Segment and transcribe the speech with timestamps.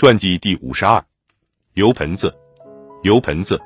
[0.00, 1.04] 传记第五十二，
[1.74, 2.34] 刘盆子，
[3.02, 3.60] 刘盆子，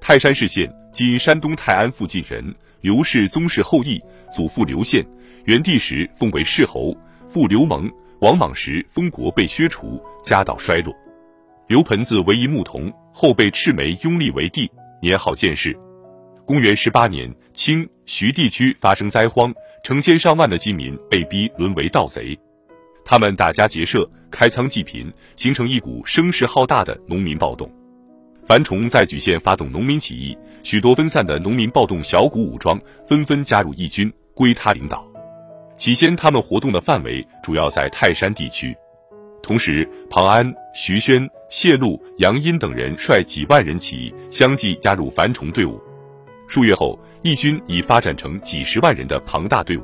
[0.00, 2.42] 泰山市县（今山东泰安附近人），
[2.80, 4.02] 刘氏宗室后裔，
[4.32, 5.06] 祖父刘宪，
[5.44, 6.96] 元帝时封为世侯，
[7.28, 7.86] 父刘蒙、
[8.22, 10.96] 王莽时封国被削除，家道衰落。
[11.66, 14.70] 刘盆子为一牧童，后被赤眉拥立为帝，
[15.02, 15.78] 年号建世。
[16.46, 19.52] 公元十八年，清徐地区发生灾荒，
[19.84, 22.34] 成千上万的饥民被逼沦为盗贼。
[23.04, 27.70] 他们打家劫舍，开仓济贫，形成一股声势浩大的农民暴动。
[28.46, 35.06] 樊崇在莒县发动农民起义，许多分散的农民暴动小股武装纷纷加入义军，归他领导。
[35.74, 38.74] 起先，他们活动的范围主要在泰山地区。
[39.42, 45.80] 同时，庞安、徐宣、谢禄、杨殷等人率几万人起义，相继加入樊崇队伍。
[46.48, 49.82] 数月后，义军已发展成几十万人的庞大队伍。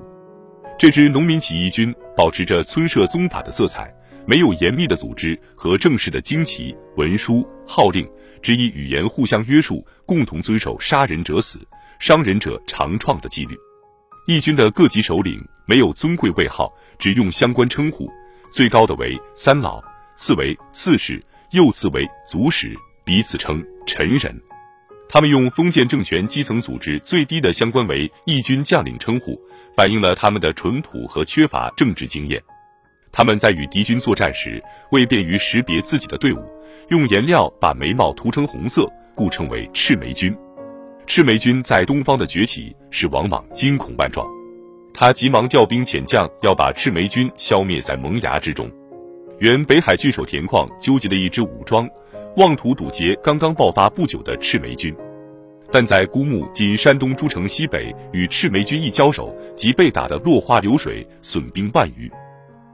[0.77, 3.95] 这支农民起义军保持着村社宗法的色彩，
[4.27, 8.09] 没有严密的组织和正式的旌旗、文书、号令，
[8.41, 11.59] 只以语言互相约束，共同遵守“杀人者死，
[11.99, 13.57] 伤人者长创”的纪律。
[14.27, 18.11] 义军的各级首领没有尊贵位号，只用相关称呼，
[18.51, 19.83] 最高的为三老，
[20.17, 24.35] 次为刺史，又次为族史，彼此称臣人。
[25.09, 29.39] 他们用封建政权基层组织最低的相关为义军将领称呼。
[29.77, 32.41] 反映了他们的淳朴和缺乏政治经验。
[33.17, 36.43] 他们在与敌军作战时，为便于识别自己的队伍，
[36.89, 40.37] 用颜料把眉毛涂成红色，故称为赤眉军。
[41.07, 44.27] 赤眉军在东方的崛起使王莽惊恐万状，
[44.93, 48.69] 他急忙调兵遣将，要把赤眉军消灭在萌芽之中。
[49.39, 51.89] 原北海郡守田况纠集了一支武装，
[52.37, 54.93] 妄图堵截刚刚爆发不久的赤眉军。
[55.71, 62.11] 但在孤木（今山东诸城西北）与赤眉军一交手，即被打得落花流水，损兵万余。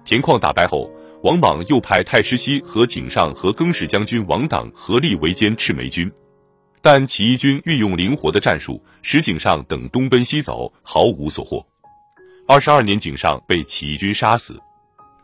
[0.04, 0.90] 田况打败后，
[1.22, 6.10] 王莽又派太师西和井上和更始将军王党合力围歼赤眉军，
[6.80, 11.64] 但起义军运用灵活的战术，使井上等东奔西走，毫无所获。
[12.48, 14.58] 二十二年，井上被起义军杀死。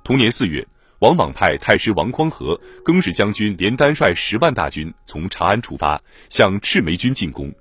[0.04, 0.64] 同年四月，
[1.00, 7.52] 王莽派太师王匡和更始将军连丹率十万大军从长安出发，向赤眉军进攻。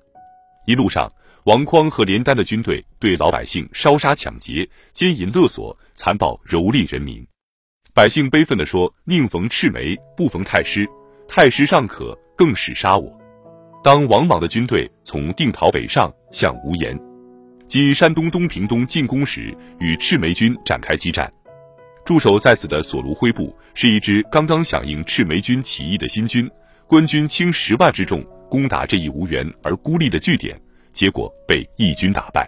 [0.68, 1.12] 一路上，
[1.46, 7.26] 王匡和连丹的军队对老百姓烧杀抢劫、奸淫勒索、残暴蹂躏人民。
[7.94, 10.88] 百姓悲愤地说：“宁逢赤眉，不逢太师。
[11.28, 13.12] 太师尚可，更是杀我。”
[13.84, 17.00] 当王莽的军队从定陶北上，向无盐
[17.68, 21.32] （今山东东平东）进攻时，与赤眉军展开激战。
[22.04, 26.50] 驻守在此的索卢辉部是一支刚刚响应赤眉军起义的新军，
[26.88, 28.24] 官军轻十万之众。
[28.48, 30.58] 攻打这一无援而孤立的据点，
[30.94, 32.48] 结果被义军打败。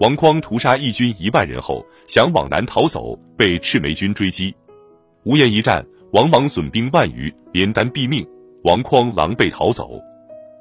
[0.00, 4.54] 王匡屠杀义军一万人后，想往南逃走，被赤眉军追击。
[5.24, 8.26] 无言一战，王莽损兵万余，连丹毙命，
[8.64, 10.00] 王匡狼狈逃走。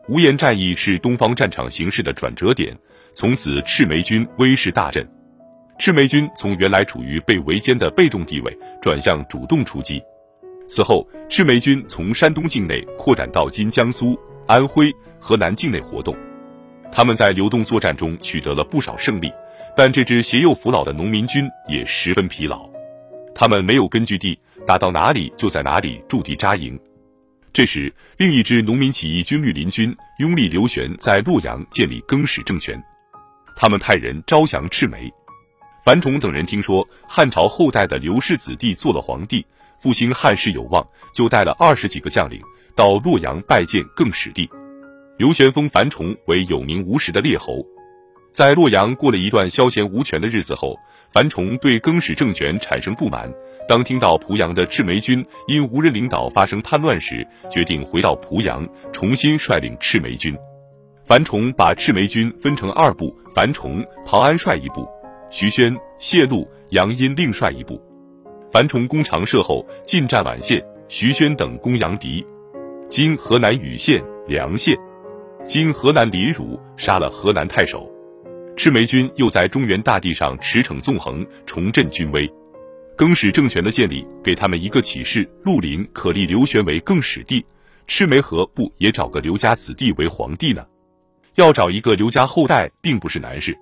[0.08, 2.78] 无言战役是东方战场形势的转折点，
[3.14, 5.08] 从此赤眉军威势大振。
[5.80, 10.02] 赤眉军从原来处于被围歼的被动地位，转向主动出击。
[10.68, 14.18] 此后，赤眉军从山东境内扩展到今江苏。
[14.48, 16.14] 安徽、河南境内活动，
[16.92, 19.32] 他们在流动作战中取得了不少胜利，
[19.76, 22.70] 但这支携幼扶老的农民军也十分疲劳。
[23.34, 24.38] 他们没有根据地，
[24.68, 26.78] 打到哪里就在哪里驻地扎营。
[27.54, 32.82] 这时，另一支农民起义军绿林军拥立刘玄在洛阳建立更始政权，
[33.56, 35.12] 他们派人招降赤眉。
[35.84, 39.46] 樊崇等人听说汉朝后代的刘氏子弟做了皇帝，
[39.80, 42.40] 复兴汉室有望，就带了二十几个将领。
[42.74, 44.50] 到洛阳拜见更始帝，
[45.22, 47.64] 刘玄封樊崇为有名无实的列侯。
[48.32, 50.76] 在洛阳过了一段消闲无权的日子后，
[51.14, 53.32] 樊崇对更始政权产生不满。
[53.68, 60.36] 当听到濮阳的赤眉军因无人领导发生叛乱时，决定回到濮阳，重新率领赤眉军。
[61.06, 64.90] 樊崇把赤眉军分成二部，樊崇、庞安率一部，
[65.30, 67.80] 徐宣、谢禄、杨殷另率一部。
[68.52, 72.26] 樊崇攻长社后，进占宛县，徐宣等攻阳翟。
[72.90, 74.76] 今河南禹县、梁县，
[75.46, 77.92] 今河南临汝，杀了河南太守。
[78.56, 82.32] 赤眉军又在中原大地上驰骋纵横，重振军威。
[82.96, 87.44] 更始政权的建立给他们一个启示：绿林可立刘玄为更始帝，
[87.88, 90.66] 赤眉何不也找个刘家子弟为皇帝呢？
[91.36, 93.58] 要找一个刘家后代，并不是难事。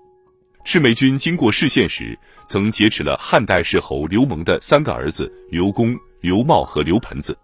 [0.66, 2.18] 赤眉军经过市县时，
[2.48, 7.36] 曾劫持了汉代世侯刘蒙的三个儿子刘公、刘茂和刘盆子。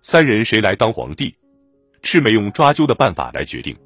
[0.00, 1.34] 三人谁来当皇帝？
[2.02, 3.76] 赤眉用抓阄的办法来决定。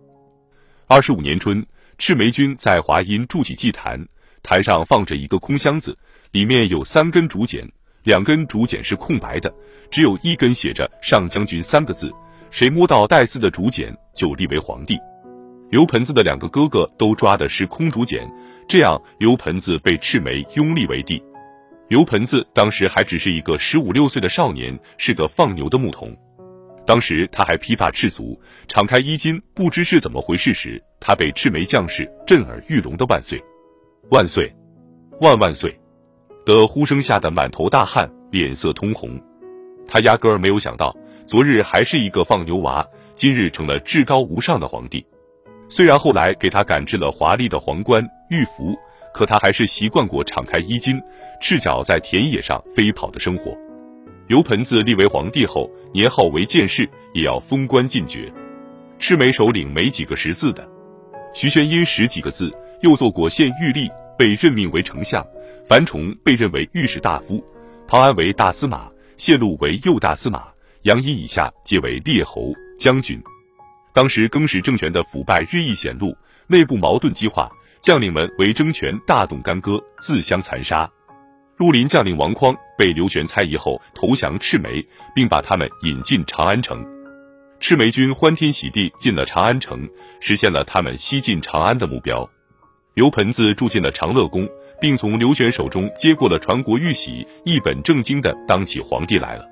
[0.86, 1.64] 二十五年春，
[1.98, 4.06] 赤眉军在华阴筑起祭坛，
[4.42, 5.96] 坛上放着一个空箱子，
[6.32, 7.68] 里面有三根竹简，
[8.02, 9.52] 两根竹简是空白的，
[9.90, 12.12] 只有一根写着“上将军”三个字。
[12.50, 14.96] 谁摸到带字的竹简，就立为皇帝。
[15.70, 18.30] 刘盆子的两个哥哥都抓的是空竹简，
[18.68, 21.20] 这样刘盆子被赤眉拥立为帝。
[21.88, 26.16] 刘盆子当时还只是一个十五六岁的少年，是个放牛的牧童。
[26.86, 28.38] 当时他还披发赤足，
[28.68, 33.42] 敞开衣襟，不知是怎么回事时，他被赤眉将士震耳欲聋的“万岁，
[34.10, 34.54] 万岁，
[35.20, 35.74] 万万岁”
[36.44, 39.18] 的呼声吓得满头大汗，脸色通红。
[39.88, 40.94] 他压根儿没有想到，
[41.26, 45.04] 昨日还是一个放牛娃，今日成了至高无上的皇帝。
[45.70, 48.76] 虽然后来给他赶制了华丽的皇冠、玉服，
[49.14, 51.00] 可他还是习惯过敞开衣襟、
[51.40, 53.56] 赤脚在田野上飞跑的生活。
[54.26, 58.32] 刘盆子立为皇帝后，年号为建世，也要封官进爵。
[58.98, 60.66] 赤眉首领没几个识字的，
[61.34, 62.50] 徐宣因识几个字，
[62.80, 63.86] 又做过县御吏，
[64.16, 65.22] 被任命为丞相；
[65.68, 67.44] 樊崇被任为御史大夫，
[67.86, 70.44] 庞安为大司马，谢禄为右大司马，
[70.82, 73.22] 杨仪以下皆为列侯将军。
[73.92, 76.16] 当时更始政权的腐败日益显露，
[76.46, 80.90] 内部矛盾激化，将领们为争权大动干戈，自相残杀。
[81.56, 84.84] 绿林将领王匡被刘玄猜疑后投降赤眉，
[85.14, 86.84] 并把他们引进长安城。
[87.60, 89.88] 赤眉军欢天喜地进了长安城，
[90.20, 92.28] 实现了他们西进长安的目标。
[92.94, 94.48] 刘盆子住进了长乐宫，
[94.80, 99.48] 并从刘玄手中接过了传国玉玺，一本正经的当起皇帝来了。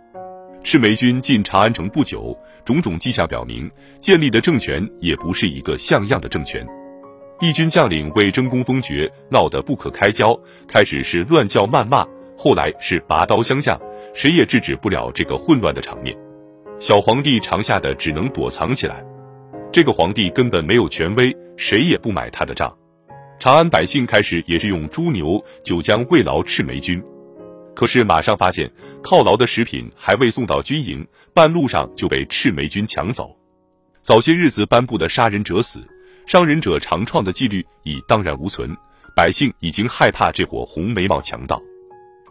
[0.65, 3.71] 赤眉军进长安城不久，种种迹象表明，
[4.01, 6.67] 建立的政权也不是一个像样的政权。
[7.43, 12.07] 义军将领为争功封爵闹得不可开交，开始是乱叫谩骂，
[12.39, 13.77] 后来是拔刀相向，
[14.15, 16.17] 谁也制止不了这个混乱的场面。
[16.79, 19.05] 小皇帝常吓得只能躲藏起来。
[19.73, 22.73] 这个皇帝根本没有权威，谁也不买他的账。
[23.41, 27.03] 长安百姓开始也是用猪牛酒浆慰劳赤眉军，
[27.75, 28.71] 可是马上发现
[29.03, 31.05] 犒劳的食品还未送到军营，
[31.35, 33.37] 半路上就被赤眉军抢走。
[34.01, 35.81] 早些日子颁布的杀人者死。
[36.27, 38.75] 伤人者常创的纪律已荡然无存，
[39.15, 41.61] 百姓已经害怕这伙红眉毛强盗。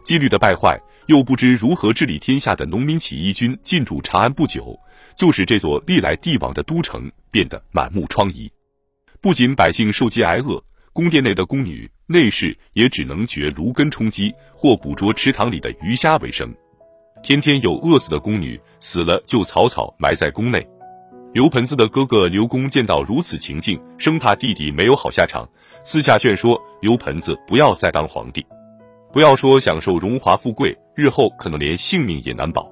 [0.02, 4.76] 纪律的败坏，又不知如何治理天下的农民起义军进驻长安不久，
[5.16, 8.50] 就使这座历来帝王的都城变得满目疮痍。
[9.20, 10.60] 不仅百姓受饥挨饿，
[10.92, 16.52] 宫殿内的宫女、内侍也只能掘芦根充饥，或捕捉池塘里的鱼虾为生。
[17.22, 20.66] 天天有饿死的宫女，死了就草草埋在宫内。
[21.32, 25.48] 刘盆子的哥哥刘公见到如此情境，生怕弟弟没有好下场，
[25.82, 28.44] 私下劝说刘盆子不要再当皇帝，
[29.10, 32.70] 不要说享受荣华富贵，日后可能连性命也难保。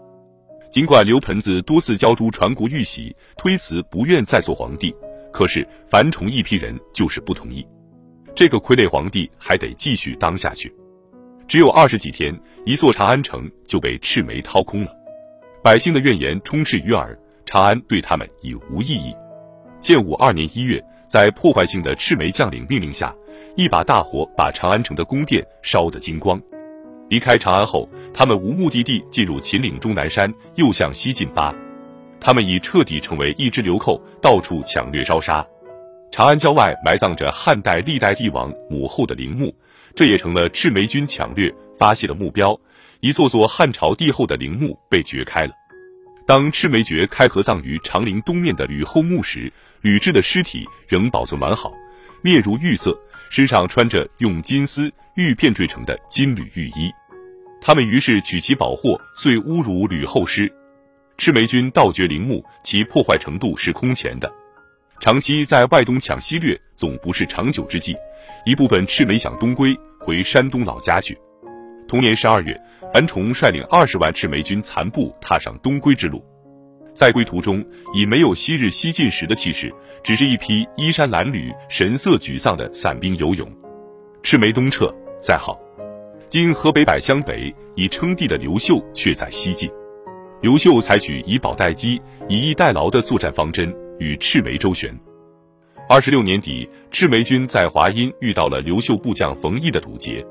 [0.70, 4.94] 尽管刘盆子多次交出传国玉玺，推辞不愿再做皇帝，
[5.32, 7.66] 可是樊崇一批人就是不同意，
[8.34, 10.70] 这个傀儡皇帝还得继续当下去。
[11.48, 14.94] 只有二十几天，一座长安城就被赤眉掏空了，
[15.62, 17.18] 百姓的怨言充斥于耳。
[17.44, 19.14] 长安对他们已无意义。
[19.80, 23.14] 建武二年一月，在破坏性的赤眉将领命令下，
[23.56, 26.40] 一把大火把长安城的宫殿烧得精光。
[27.08, 31.52] 离开长安后，他们无目的地进入秦岭终南山，又向西进发。
[32.20, 35.44] 他们已彻底成为一支流寇，到处抢掠烧杀。
[36.12, 39.54] 长安郊外埋葬着汉代历代帝王母后的陵墓，
[39.96, 42.56] 这也成了赤眉军抢掠发泄的目标。
[43.00, 45.52] 一座座汉朝帝后的陵墓被掘开了。
[46.26, 51.72] 当赤眉诀开合葬于长陵东面的吕后墓时，吕雉的尸体仍保存完好，
[52.22, 52.96] 面如玉色，
[53.30, 56.92] 身上穿着用金丝玉片缀成的金缕玉衣。
[57.60, 60.50] 他们于是取其宝货，遂侮辱吕后尸。
[61.18, 64.32] 赤眉军盗掘陵墓，其破坏程度是空前的。
[65.00, 67.96] 长期在外东抢西掠，总不是长久之计。
[68.46, 71.18] 一部分赤眉想东归，回山东老家去。
[71.90, 72.56] 同年十二月。
[72.92, 76.24] 樊崇率领二十万赤眉军残部踏上东归之路，
[76.92, 83.48] 在归途中已没有昔日西进时的气势，只是一批衣衫褴褛、神色沮丧的散兵游勇。
[84.24, 85.60] 赤眉东撤，再好，
[86.28, 89.70] 今河北百乡北已称帝的刘秀却在西进。
[90.40, 94.92] 刘秀采取以保待机、以逸待劳的作战方针，与赤眉周旋。
[95.88, 100.26] 二十六年底，赤眉军在华阴遇到了刘秀部将冯异的堵截。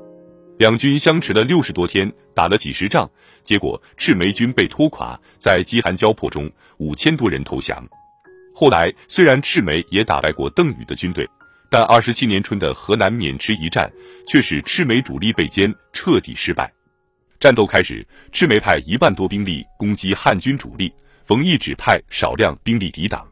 [0.59, 3.09] 两军相持了六十多天，打了几十仗，
[3.41, 7.81] 结果赤眉军被拖垮，在饥寒交迫中，五千多人投降。
[8.53, 11.25] 后来虽然赤眉也打败过邓禹的军队，
[11.71, 13.89] 但二十七年春的河南渑池一战
[14.27, 16.69] 却使赤眉主力被歼，彻底失败。
[17.39, 23.25] 战斗开始，赤眉派一万多兵力攻击汉军主力，冯异只派少量兵力抵挡。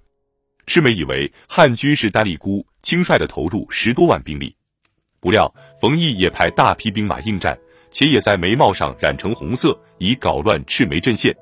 [0.66, 4.56] 赤眉以为汉军是单立孤，轻率的投入十多万兵力。
[5.20, 7.58] 不料，冯异也派大批兵马应战，
[7.90, 11.36] 且也在眉毛上染成红色，以搞乱赤眉阵线。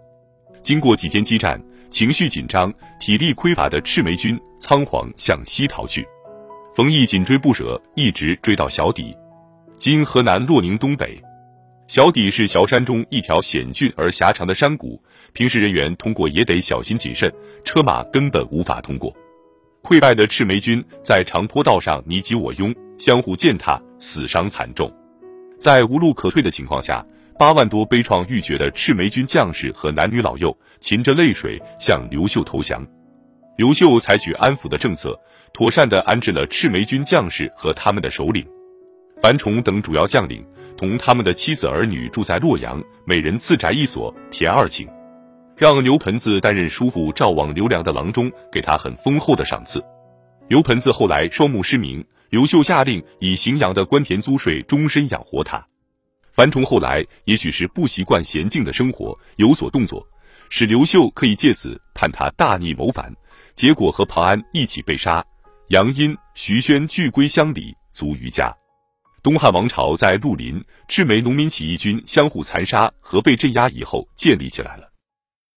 [0.61, 6.07] 经过几天激战，情绪紧张、体力匮乏的赤眉军仓皇向西逃去。
[6.73, 9.15] 冯异紧追不舍，一直追到小底，
[9.77, 11.21] 今河南洛宁东北。
[11.87, 14.99] 小底是崤山中一条险峻而狭长的山谷，
[15.33, 17.31] 平时人员通过也得小心谨慎，
[17.63, 19.15] 车马根本无法通过。
[19.83, 24.91] 溃败的赤眉军在长坡道上你挤我拥，相互践踏，死伤惨重。
[25.57, 27.05] 在无路可退的情况下，
[27.37, 32.85] 八万多悲怆欲绝的赤眉军将士和男女老幼噙着泪水向刘秀投降。
[33.57, 35.17] 刘秀采取安抚的政策，
[35.53, 38.45] 妥善地安置了赤眉军将士和他们的首领
[39.21, 40.45] 樊崇等主要将领。
[40.77, 44.85] 同他们的妻子儿女住在洛阳，每人自宅一所，田二顷，
[45.55, 49.81] 让刘盆子担任叔父赵王刘良的郎中，给他很丰厚的赏赐。
[50.49, 55.65] 刘盆子后来双目失明，刘秀下令以荥阳的官田租税终身养活他。
[56.33, 60.05] 樊崇后来也许是不习惯娴静的生活，有所动作，
[60.49, 63.09] 使刘秀可以借此判他大逆谋反，
[63.53, 65.23] 结果和庞安一起被杀，
[65.69, 68.53] 杨殷、徐宣俱归乡里，卒于家。
[69.23, 74.91] 东汉王朝在绿林、赤眉农民起义军相互残杀和被镇压以后建立起来了。